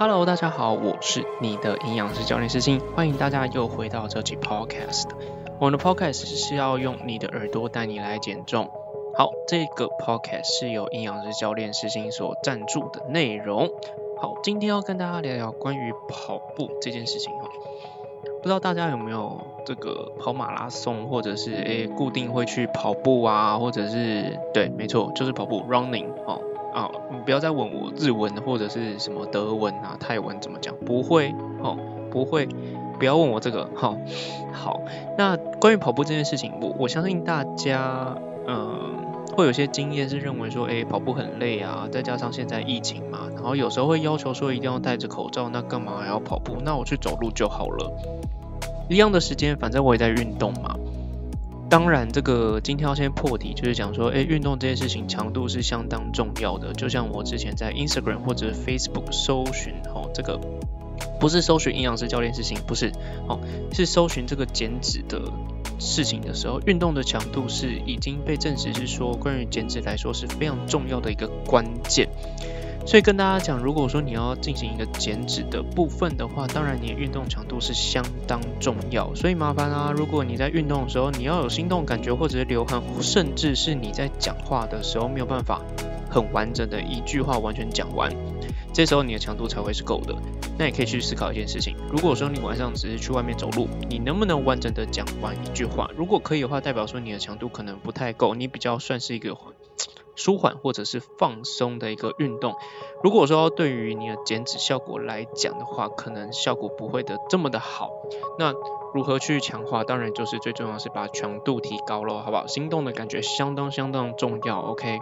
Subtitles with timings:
[0.00, 5.08] Hello，大家好，我是你的营养师教练师星，欢迎大家又回到这期 Podcast。
[5.58, 8.70] 我们的 Podcast 是要用你的耳朵带你来减重。
[9.16, 13.68] 好，这个 Podcast 是由营养师教练师星所赞助的内容。
[14.22, 17.48] 好，今天要跟大家聊聊关于跑步这件事情哈。
[18.40, 26.40] 不知道大家有没有这个跑马拉松，或者是诶固定会去跑步啊，或者是对，没错，就是跑步 running 哦。
[26.72, 31.76] 啊，你不要再问我日文或者是什么德文啊、泰文怎么讲，不会哦，
[32.10, 32.46] 不会，
[32.98, 33.96] 不要问我这个哈。
[34.52, 34.80] 好，
[35.16, 38.96] 那关于跑步这件事情，我我相信大家嗯
[39.36, 46.56] 会有些经验是认为说，哎，跑步很累啊，再加上现在疫情嘛，然后有时候会要求说一定要戴着口罩，那干嘛还要跑步？
[46.64, 47.92] 那我去走路就好了，
[48.88, 50.74] 一样的时间，反正我也在运动嘛。
[51.70, 56.72] 当然，这个今天要先破题，就是讲说，哎，运动这件事情强度是相当重要的。
[56.72, 60.40] 就像我之前在 Instagram 或者 Facebook 搜寻，哦，这个
[61.20, 62.90] 不是搜寻营养师教练事情，不是，
[63.28, 63.38] 哦，
[63.72, 65.20] 是搜寻这个减脂的
[65.78, 72.08] 事情的时候，运动的强度是已经被证实是说，关于减脂来说是非常重要的一个关键。
[72.88, 79.14] 所以跟大家讲，如果说你要进行一个减脂的部分的话，当然你的运动强度是相当重要。
[79.14, 85.60] 所以麻烦啊，如果你在运动的时候你要有心动感觉，或者是流汗，甚至是你在讲话的时候没有办法
[86.08, 88.10] 很完整的一句话完全讲完，
[88.72, 90.14] 这时候你的强度才会是够的。
[90.58, 95.90] 那也可以去思考一件事情，如果说你晚上只是去外面走路，你能不能完整的讲完一句话？
[95.94, 99.36] 如果可以的话，代表说你的强度可能不太够，你比较算是一个。
[100.18, 102.56] 舒缓或者是放松的一个运动，
[103.04, 107.88] 如果说对于你的减脂效果来讲的话，可能效果不会的这么的好。
[108.36, 108.52] 那
[108.92, 109.84] 如何去强化？
[109.84, 112.48] 当然就是最重要是把强度提高了，好不好？
[112.48, 114.60] 心动的感觉相当相当重要。
[114.60, 114.98] OK，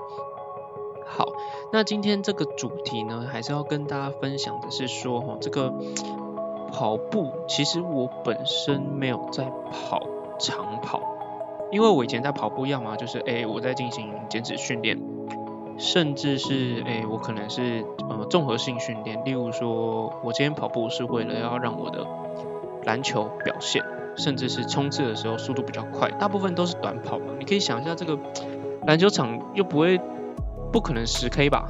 [1.06, 1.32] 好，
[1.72, 5.72] 那今天这个主题呢，还是要跟大家分享的是说，哈，这个
[6.72, 10.06] 跑步，其实我本身没有在跑
[10.38, 11.15] 长跑。
[11.70, 14.98] 因为我以前在跑步，要么就是诶我在进行减脂训练，
[15.78, 22.06] 甚至是诶我可能是呃综合性训练，例如说我今天跑步是为了要让我的
[22.84, 23.84] 篮球表现，
[24.16, 27.26] 甚至是冲刺的时候速度比较快，大部分都是短跑嘛。
[27.38, 28.18] 你可以想一下，这个
[28.86, 30.00] 篮球场又不会
[30.72, 31.68] 不可能十 K 吧？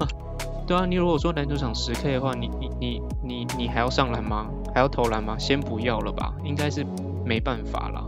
[0.66, 4.46] 对啊，你如果说篮球场十 K 的话，你你你你你还要上篮吗？
[4.74, 5.36] 还要投篮吗？
[5.38, 6.84] 先不要了吧，应该是
[7.24, 8.04] 没办法了，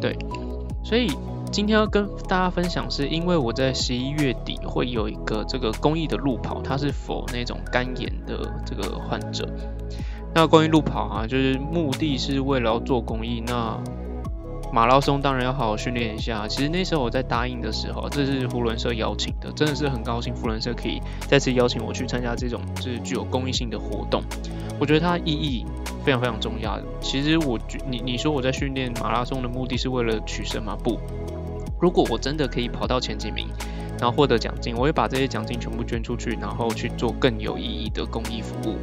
[0.00, 0.16] 对。
[0.86, 1.10] 所以
[1.50, 9.48] 今天要跟大家分享，是因为我在十一月底会有一个这个公益的路跑，它是否那种肝炎的这个患者。
[10.32, 13.42] 那关于路跑啊，就是目的是为了要做公益。
[13.44, 13.76] 那
[14.72, 16.46] 马拉松当然要好好训练一下。
[16.46, 24.22] 其实那时候我在答应的时候，这是福伦社邀请的，真的是很高兴福伦社可以再次邀请我去参加这种就是具有公益性的活动。
[24.78, 25.64] 我觉得它意义。
[26.06, 26.84] 非常非常重要的。
[27.00, 30.78] 其实我觉你你说我在训练马拉松的目的是为了取胜吗？
[30.84, 31.00] 不。
[31.80, 33.48] 如果我真的可以跑到前几名，
[33.98, 38.76] 然后获得奖金，我会把这些奖金全部捐出去，然后去做更有意义的公益服务。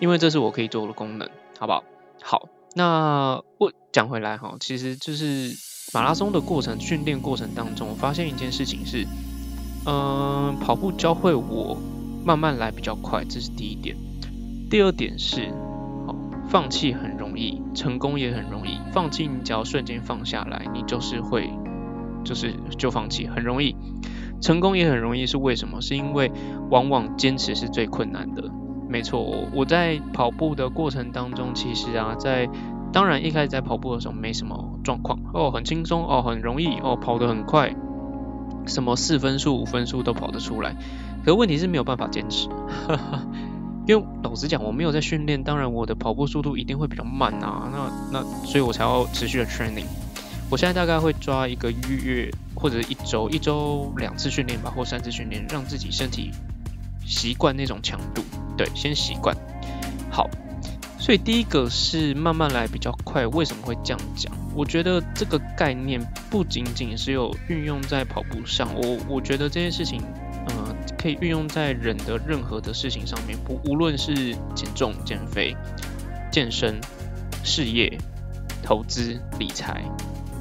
[0.00, 1.84] 因为这是我可以做的功能，好不好？
[2.22, 5.54] 好，那我讲回来哈，其实就是
[5.92, 9.06] 马拉松的过程训练过程当中，我发现一件事情是，
[9.84, 11.76] 嗯，跑步教会我
[12.24, 13.94] 慢慢来比较快，这是第一点。
[14.70, 15.52] 第二点是。
[16.50, 18.76] 放弃很容易，成功也很容易。
[18.90, 21.48] 放弃你只要瞬间放下来，你就是会，
[22.24, 23.76] 就是就放弃，很容易。
[24.42, 25.80] 成功也很容易，是为什么？
[25.80, 26.32] 是因为
[26.68, 28.50] 往往坚持是最困难的。
[28.88, 29.22] 没错，
[29.54, 32.48] 我在跑步的过程当中，其实啊，在
[32.92, 37.76] 当然一开始在跑步的时候没什么状况哦，很轻松哦，很容易哦，跑得很快，
[38.66, 40.74] 什么四分数、五分数都跑得出来。
[41.24, 42.48] 可问题是没有办法坚持。
[43.86, 47.68] 因为老实讲，我没有在训练，当然我的跑步速度一定会比较慢啊。
[47.72, 49.86] 那那，所以我才要持续的 training。
[50.50, 56.30] 我现在大概会抓一个月或者一周，一周两次训练吧，或三次训练，让自己身体
[57.06, 58.22] 习惯那种强度。
[58.56, 59.34] 对，先习惯。
[60.10, 60.28] 好，
[60.98, 63.26] 所以第一个是慢慢来比较快。
[63.28, 64.32] 为什么会这样讲？
[64.54, 70.02] 我觉得这个概念不仅仅是有运用在跑步上，我我觉得这件事情。
[71.00, 74.14] 可以运用在人的任何的事情上面，不无论是
[74.54, 75.56] 减重、减肥、
[76.30, 76.78] 健身、
[77.42, 77.96] 事业、
[78.62, 79.82] 投资、理财，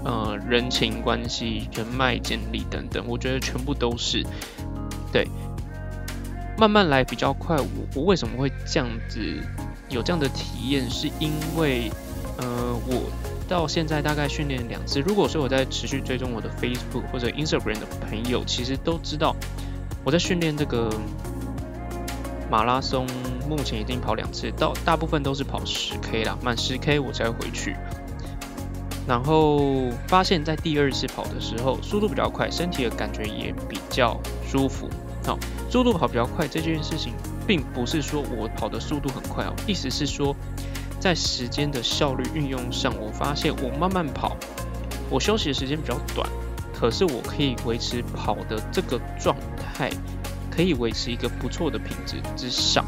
[0.03, 4.21] 呃，人情关系、人脉建立等等，我觉得全部都是
[5.13, 5.25] 对。
[6.57, 7.55] 慢慢来比较快。
[7.55, 7.65] 我
[7.95, 9.21] 我为什么会这样子
[9.87, 10.89] 有这样的体验？
[10.89, 11.89] 是因为
[12.37, 13.09] 呃，我
[13.47, 14.99] 到现在大概训练两次。
[14.99, 19.33] 如果说我在持续追踪我的 Facebook 或者 Instagram 的朋友，其实都知道。
[20.09, 20.89] 我在训练这个
[22.49, 23.05] 马拉松
[23.47, 27.75] 目前已经跑两次，到大部分都是跑十 K 啦，满十 K 我才回去。
[29.07, 34.89] 然后发现，在第二次跑的时候，速度比较快，身体的感觉也比较舒服。
[35.27, 35.37] 好，
[35.69, 37.13] 速度跑比较快这件事情，
[37.45, 40.35] 并不是说我跑的速度很快哦，意思是说，
[40.99, 44.35] 在时间的效率运用上，我发现我慢慢跑，
[45.07, 46.27] 我休息的时间比较短，
[46.73, 49.35] 可是我可以维持跑的这个状
[49.79, 49.89] 态。
[50.51, 52.83] 可以维持一个不错的品质之上，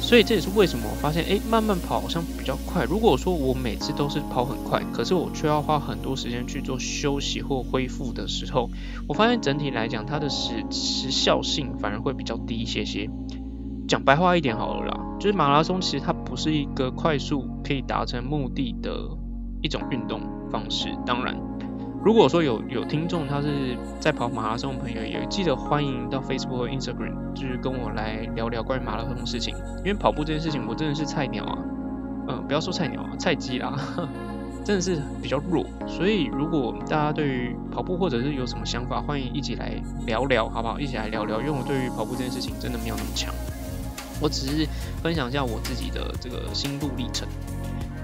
[0.00, 2.82] 所以这也是为什么我发现，哎，慢慢跑好像比较快。
[2.82, 8.68] 如果说我每次都是跑很快，可是我却要花很多时间去做休息或恢复的时候，
[9.06, 13.08] 我发现整体来讲，它的时时效性反而会比较低一些些。
[13.86, 19.08] 讲白话一点好了啦，就是马拉松其实它不是一个快速可以达成目的的
[19.60, 20.20] 一种运动
[20.50, 21.51] 方式，当然。
[22.04, 29.54] 如果说有有听众他是在跑马拉松的朋友，也记得欢迎到 Facebook 和 Instagram，就是跟我来聊聊关于马拉松的事情。
[29.78, 31.58] 因为跑步这件事情，我真的是菜鸟啊，
[32.26, 33.78] 嗯，不要说菜鸟啊，菜鸡啦，
[34.66, 35.64] 真的是比较弱。
[35.86, 40.80] 所以如果大家对于跑步或者是有什么想法，欢迎一起来聊聊，好不好？
[40.80, 43.32] 一起来聊聊，因为我对于跑步这件事情真的没有那么强，
[44.20, 44.66] 我只是
[45.00, 47.28] 分享一下我自己的这个心路历程。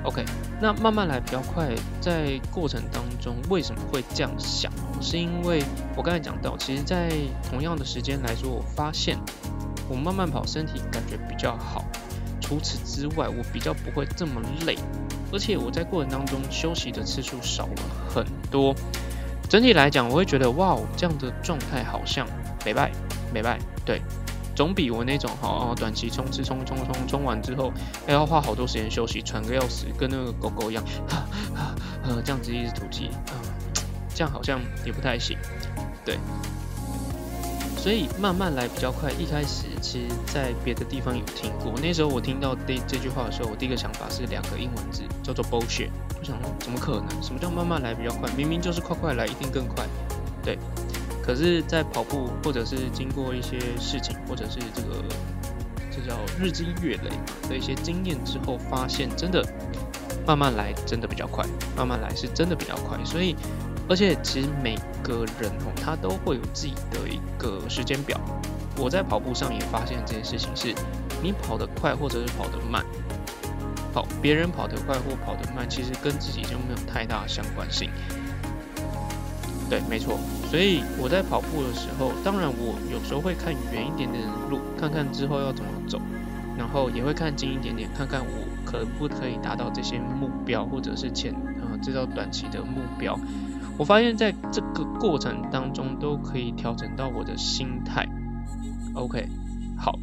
[0.04, 0.24] OK，
[0.60, 1.68] 那慢慢来比较快，
[2.00, 4.72] 在过程当中为什么会这样想？
[5.00, 5.62] 是因为
[5.96, 7.10] 我刚才讲到，其实，在
[7.50, 9.18] 同样的时间来说，我发现
[9.88, 11.84] 我慢慢跑，身体感觉比较好。
[12.40, 14.76] 除此之外，我比较不会这么累，
[15.32, 18.74] 而且我在过程当中休息的次数少了很多。
[19.48, 22.26] 整体来讲，我会觉得哇，这样的状态好像
[22.64, 22.90] 没败
[23.34, 24.00] 没败，对。
[24.58, 27.72] 总比我那种哈短期冲刺冲冲冲冲完之后，
[28.04, 30.82] 还要花好多时间休息，喘个要死，跟那个狗狗一样，
[32.02, 33.38] 呃这样子一直吐气，啊，
[34.12, 35.38] 这样好像也不太行，
[36.04, 36.18] 对。
[37.76, 39.12] 所以慢慢来比较快。
[39.12, 45.90] 一开始其实在别的地方有听过，那时候我听到这这句话的时候，我第一个想法是两个英文字，叫做 bullshit。
[46.18, 47.22] 我想说，怎么可能？
[47.22, 48.28] 什么叫慢慢来比较快？
[48.36, 49.86] 明明就是快快来一定更快，
[50.42, 50.58] 对。
[51.28, 55.04] 可是，在跑步或者是经过一些事情，或者是这个
[55.90, 57.10] 这叫日积月累
[57.50, 59.44] 的一些经验之后，发现真的
[60.26, 61.44] 慢慢来真的比较快，
[61.76, 62.98] 慢慢来是真的比较快。
[63.04, 63.36] 所以，
[63.90, 68.18] 而且其实每个人哦，他都会有自己的一个时间表。
[68.78, 70.74] 我在跑步上也发现这件事情是，
[71.22, 72.82] 你跑得快或者是跑得慢，
[73.92, 77.90] 跑别人跑得快或跑得慢，其实跟自己就没有太大相关性。
[79.68, 80.18] 对，没错。
[80.50, 86.00] 所以我在跑步的时候，当然我有时候会看远一点点的路，看看之后要怎么走，
[86.56, 93.18] 然后也会看近一点点，看看我可不可以达到这些目标，或者是前啊制造短期的目标。
[93.76, 98.08] 我发现在这个过程当中都可以调整到我的心态。
[98.94, 99.28] OK，
[99.76, 99.98] 好，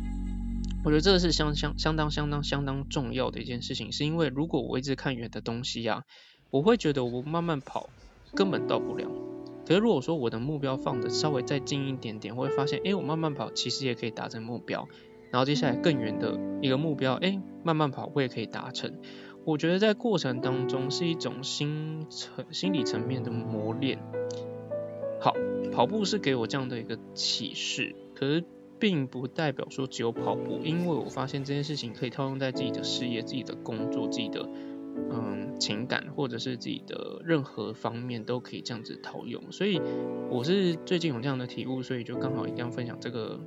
[0.84, 6.04] 我觉得这个是相相相当相当相当重要的一件事情，是因为如果我一直看远的东西呀，
[6.52, 7.90] 我会觉得我慢慢跑
[8.36, 9.10] 根本到不了。
[9.66, 14.88] 可是如果说我的目标放的稍微再近一点点，我会发现，哎，我慢慢跑其实也可以达成目标。
[15.32, 19.00] 然后接下来更远的一个目标，哎，慢慢跑我也可以达成。
[19.44, 24.00] 我觉得在过程当中是一种心层心理层面的磨练。
[25.20, 25.34] 好，
[25.74, 28.44] 跑步是给我这样的一个启示，可是
[28.80, 34.48] 并不代表说只有跑步，因为我发现这件事情可以套用在自己的事业、自己的工作、自己的。
[35.12, 39.82] 嗯，情感或者是自己的任何方面都可以这样子套用，所以
[40.30, 43.40] 我是最近有这样的体悟，所以就刚好一定要分享这个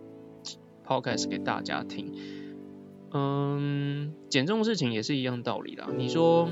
[0.86, 2.14] podcast 给大家听。
[3.12, 5.88] 嗯，减重事情也是一样道理啦。
[5.96, 6.48] 你说，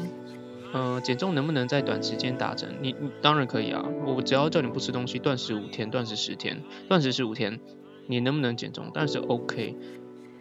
[0.73, 2.77] 嗯，减重能不能在短时间达成？
[2.81, 7.61] 你你当然可以啊，我只要叫你不吃东西，断食五天，断食十天，断食十五天，
[8.07, 8.87] 你能不能减重？
[8.95, 9.77] 当然是 OK。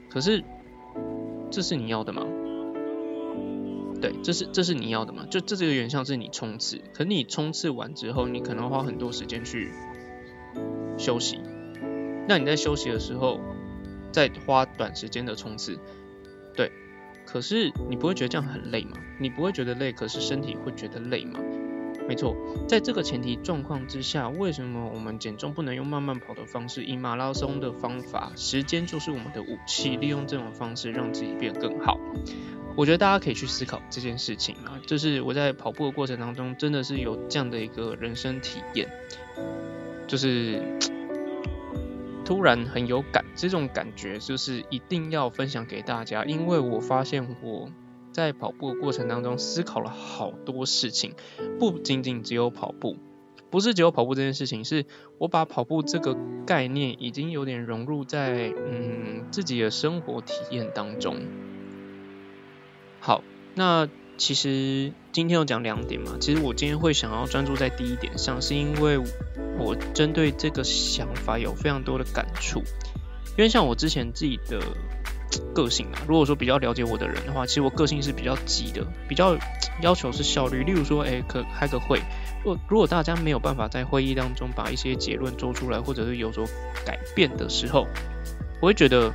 [0.09, 0.41] 可是，
[1.51, 2.25] 这是你要的吗？
[4.05, 5.25] 对，这是这是你要的吗？
[5.31, 9.71] 就这这个原像是你冲刺，可你冲刺完之后，你可能花很多时间去
[10.95, 11.39] 休息。
[12.27, 13.39] 那你在休息的时候，
[14.11, 15.79] 再花短时间的冲刺，
[16.55, 16.71] 对。
[17.25, 18.91] 可是你不会觉得这样很累吗？
[19.19, 21.39] 你不会觉得累，可是身体会觉得累吗？
[22.07, 22.35] 没错，
[22.67, 28.31] 在这个前提状况之下，为什么我们减重不能用慢慢跑的方式，以马拉松的方法？
[28.35, 31.99] 时间就是我们的武器，利用这种方式让自己变更好。
[32.77, 38.89] 我觉得大家可以去思考这件事情啊，就是我在跑步的过程当中，真的是有这样的一个人生体验，
[40.07, 40.61] 就是
[42.25, 47.69] 突然很有感，这种感觉就是一定要分享给大家，因为我发现我
[48.11, 51.13] 在跑步的过程当中思考了好多事情，
[51.59, 52.97] 不仅仅只有跑步。
[53.51, 54.85] 不是只有跑步这件事情，是
[55.17, 61.21] 我把跑步这个概念已经有点融入在嗯自己的生活体验当中。
[63.05, 63.21] 好，
[63.53, 68.97] 那其实今天有讲两点嘛，其实我今天会想要专注在第一点上，是因为
[69.59, 72.63] 我针对这个想法有非常多的感触，
[73.37, 74.59] 因为像我之前自己的。
[75.53, 79.37] 个性啊，如果说比较了解我的人的话，其实我个性是比较急的，比较
[79.81, 80.63] 要求是效率。
[80.63, 81.99] 例如说，哎，可开个会，
[82.45, 86.45] 如如果大家没有办法在会议当中把一些结论做出来，或者是有所
[86.85, 87.85] 改变的时候，
[88.61, 89.11] 我会觉得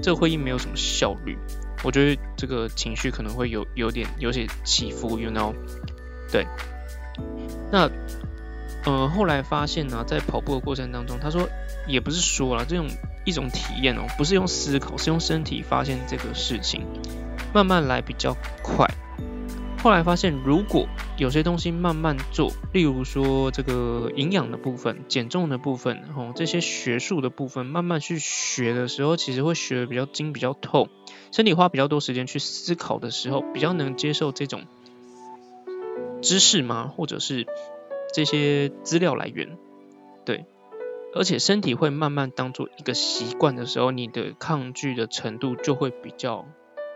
[0.00, 1.36] 这个会议没有什么效率。
[1.82, 5.54] 我觉得这个情绪可能会有有点有些起伏，you know？
[6.30, 6.46] 对。
[7.70, 7.90] 那，
[8.84, 11.48] 呃，后来发现呢，在跑步的过程当中，他说
[11.86, 12.88] 也不是说了这种。
[13.24, 16.86] 一种体验哦，不是用思考，是用身体发现这个事情，
[17.52, 18.88] 慢慢来比较快。
[19.80, 30.88] 后来发现，如果有些东西慢慢做，例如说这个营养的部分、减重的部分，哦，这些学术的部分，慢慢去学的时候，其实会学的比较精、比较透。
[31.30, 34.64] 身体花比较多时间去思考的时候，比较能接受这种
[36.22, 36.92] 知识吗？
[36.94, 37.46] 或者是
[38.12, 39.56] 这些资料来源？
[40.24, 40.44] 对。
[41.14, 46.46] 而且身体会慢慢当做一个习惯的时候，你的抗拒的程度就会比较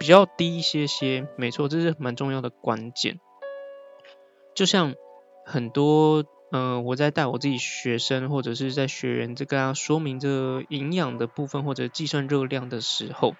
[0.02, 1.28] 比较低一些些。
[1.36, 3.20] 没错，这是蛮重要的关键。
[4.52, 4.94] 就像
[5.46, 13.36] 很多呃，我在带我自己学生或者是在学员这个说明这营养的部分或者计算热量的时候，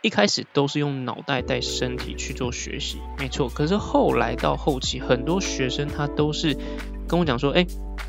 [0.00, 3.48] 一开始都是用脑袋带身体去做学习，没错。
[3.48, 6.56] 可是后来到后期，很多学生他都是
[7.08, 7.66] 跟我讲说，哎。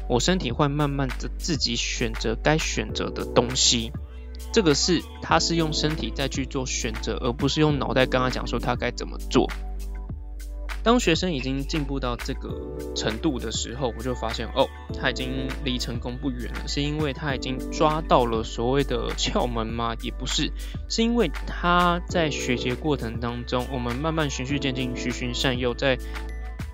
[0.08, 3.92] 我身体会慢慢的自己选择该选择的东西，
[4.52, 9.48] 这个是他是用身体再去做选择，而不是用脑袋跟他讲说他该怎么做。
[10.82, 12.50] 当学生已经进步到这个
[12.96, 19.94] 程度的时候，我就发现哦，他已经离成功不远了，是因为他已经抓到了所谓的窍门吗？
[20.02, 20.52] 也不是，
[20.90, 25.98] 是因为他在学习过程当中，我们慢慢循序渐进，循循善诱，在。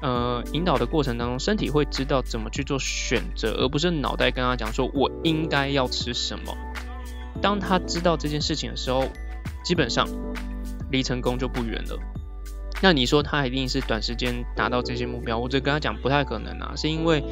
[0.01, 6.55] 呃，引导的过程当中，身体会知道怎么去做选择，而不是脑袋跟他讲说我应该要吃什么。
[7.41, 9.05] 当他知道这件事情的时候，
[9.63, 10.07] 基本上
[10.91, 11.99] 离成功就不远了。
[12.81, 15.37] 那你说他一定是短时间达到这些目标？
[15.37, 17.23] 我只跟他讲不太可能啊，是因为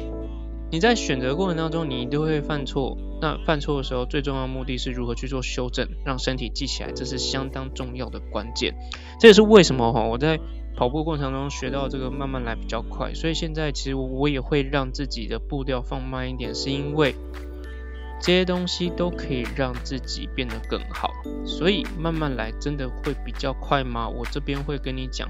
[0.70, 2.96] 你在选择过程当中，你一定会犯错。
[3.20, 8.74] 那犯错的时候，最重要的目的是如何去做修正，让身体记起来，这是相当重要的关键。
[9.20, 10.38] 这也是为什么哈，我在。
[10.76, 17.14] 跑步过程中学到这个慢慢来比较快，所以现在其实我也会让自己的步调放慢一点，是因为
[18.24, 21.12] 这些东西都可以让自己变得更好。
[21.44, 24.08] 所以慢慢来真的会比较快吗？
[24.08, 25.28] 我这边会跟你讲，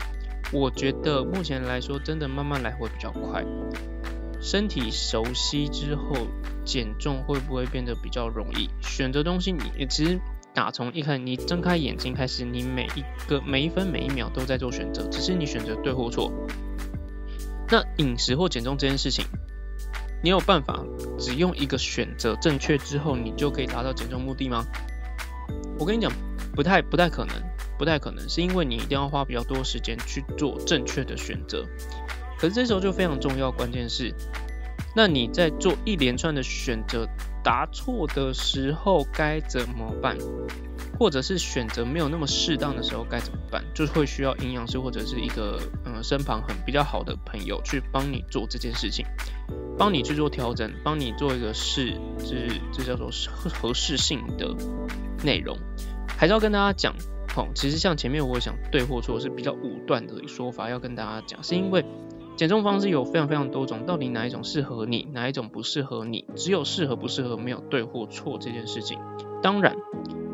[0.52, 3.44] 我觉得目前来说真的慢慢来会比较快。
[4.40, 6.14] 身体熟悉之后，
[6.64, 8.70] 减重会不会变得比较容易？
[8.80, 10.20] 选择东西你其实。
[10.56, 16.32] 打从一开，你睁开眼睛开始，你每一个每一分每一秒都在做选择，只是你选择对或错。
[17.72, 19.24] 那饮食或减重这件事情，
[20.23, 20.83] 你有办法
[21.18, 24.64] 只用一个选择正确之后，你就可以达到减重目的吗？
[25.78, 26.11] 我跟你讲，
[26.54, 27.35] 不太不太可能，
[27.78, 31.66] 不太可能，是因为你一定要花比较多时间去做正确的选择。
[32.38, 34.14] 可是这时候就非常重要，关键是，
[34.97, 37.09] 那你在做一连串的选择。
[37.44, 40.16] 答错的时候该怎么办？
[40.99, 43.62] 或者是选择没有那么适当的时候该怎么办？
[43.75, 49.04] 就会需要营养师或者是一个嗯身旁很比较好的朋友去帮你做这件事情，
[49.78, 53.11] 帮你去做调整，帮你做一个适，就是这叫做
[53.52, 54.54] 合适性的
[55.25, 55.57] 内容。
[56.07, 56.95] 还是要跟大家讲，
[57.28, 61.85] 好，其实像前面我想对或错是比较武断的说法，要跟大家讲，是因为。
[62.37, 66.25] 减重方式有非常非常多种，到底哪一种适合你，哪一种不适合你？
[66.35, 68.99] 只有适合不适合，没有对或错这件事情。
[69.40, 69.76] 当然，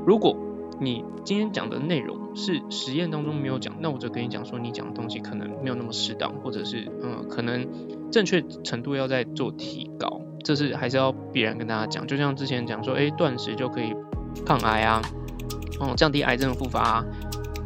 [0.06, 0.35] 如果
[0.80, 7.68] 你今天讲的内容是实验当中没有讲，那我就跟你讲说，你讲的东西可能没有那么适当，或者是嗯，可能
[8.10, 10.22] 正确程度要再做提高。
[10.42, 12.06] 这是还是要必然跟大家讲。
[12.06, 13.94] 就像之前讲说，哎，断食就可以
[14.46, 15.02] 抗癌啊，
[15.78, 17.04] 哦，降低癌症的复发啊。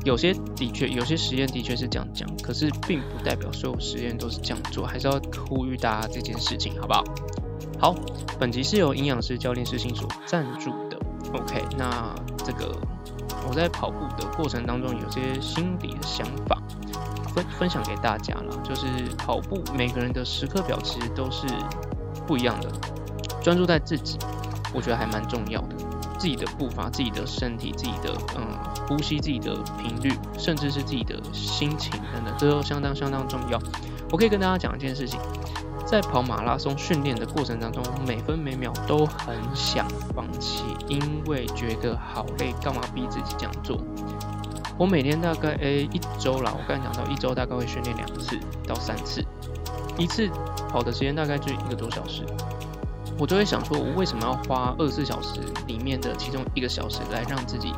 [0.04, 7.04] 有些的确，有些实验的确是这样讲，可是并不代表所有实验都是这样做，还是要呼吁大家这件事情，好不好？
[7.78, 7.94] 好，
[8.40, 10.93] 本集是由营养师教练师信所赞助的。
[11.34, 12.14] OK，那
[12.44, 12.76] 这个
[13.48, 16.62] 我在跑步的过程当中有些心理的想法
[17.34, 18.86] 分分享给大家了，就是
[19.18, 21.46] 跑步每个人的时刻表其实都是
[22.26, 22.70] 不一样的，
[23.42, 24.16] 专注在自己，
[24.72, 25.76] 我觉得还蛮重要的。
[26.16, 28.46] 自己的步伐、自己的身体、自己的嗯
[28.88, 33.60] 呼吸、自己的频率，甚至是自己的心情等等，这都相当相当重要。
[34.10, 35.20] 我可以跟大家讲一件事情，
[35.94, 43.78] 在跑马拉松训练的过程当中，每分每秒都很想放弃，因为觉得好累，干嘛逼自己这样做？
[44.76, 48.36] 我每天大概诶一周啦，我刚才讲到一周大概会训练两次
[48.66, 49.24] 到三次，
[49.96, 50.28] 一次
[50.68, 52.26] 跑的时间大概就一个多小时，
[53.16, 57.72] 我就会想说，我为什么要花二十四小时里面的其中一个小时来让自己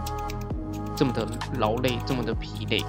[0.96, 2.82] 这么的劳累，这么的疲累？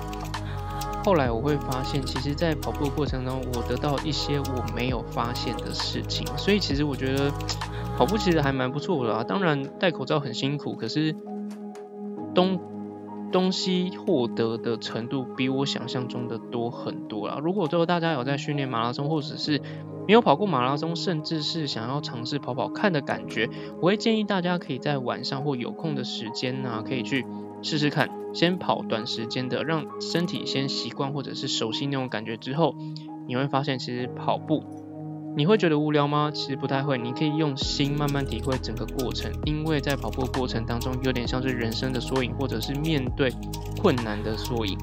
[1.08, 7.32] 后来我会发现，其实，在跑步的过程中，我得到一些我没有发现的事情，所以其实我觉得
[7.98, 9.24] 跑步其实还蛮不错的啊。
[9.24, 11.16] 当然戴口罩很辛苦，可是
[12.36, 12.60] 东。
[13.30, 17.38] 东西获得的程度比我想象中的多很多啦。
[17.44, 19.62] 如果最后大家有在训练马拉松，或者是
[20.08, 23.50] 没有跑过马拉松，甚至是想要尝试跑跑看的感觉，
[23.82, 27.26] 我会建议大家可以在晚上或有空的时间呢，可以去
[27.62, 32.76] 试试看，先跑短时间的，让身体先习惯或者是熟悉那种感觉之后，
[33.28, 34.64] 你会发现其实跑步。
[35.36, 36.30] 你会觉得无聊吗？
[36.32, 43.32] 其实不太会，你可以用心慢慢体会整个过程，因为在跑步过程当中，有点像是人生的缩影，或者是面对
[43.82, 44.78] 困难的缩影，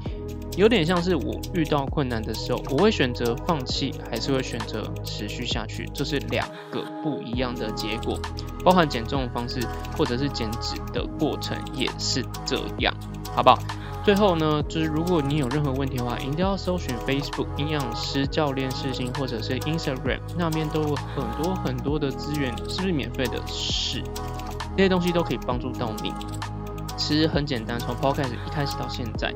[0.57, 8.19] 有点像是我遇到困难的时候，我会选择放弃，还是会选择持续下去，这是两个不一样的结果，
[8.65, 9.61] 包含减重的方式
[9.97, 12.95] 或者是减脂的过程也是这样，
[13.35, 13.59] 好不好？
[14.05, 23.43] 最后呢，就是如果你有任何问题的话，一定要搜寻 Facebook 营养师教练视星，或者是 Instagram 那边都有很多很多的资源，是不是免费的？
[23.47, 24.03] 是，
[24.77, 26.13] 这些东西都可以帮助到你。
[26.99, 29.33] 其实很简单，从 Podcast 一开始到现在。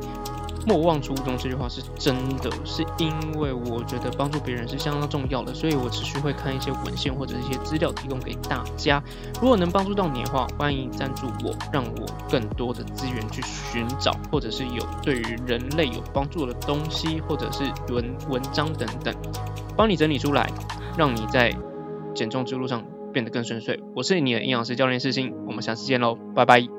[0.66, 9.02] 莫忘初衷这句话是真的，是因为我觉得帮助别人是相当重要的，所以我持续会看一些文献或者一些资料提供给大家。
[9.40, 19.14] 如果能帮助到你的话，欢迎赞助我，让我更多的资源去寻找，或者是有对于人类有帮助的东西，或者是文文章等等，
[19.76, 20.50] 帮你整理出来，
[20.96, 21.54] 让你在
[22.14, 23.80] 减重之路上变得更顺遂。
[23.94, 26.77] 我是你的营养师教练世新，我们下次见喽，拜拜。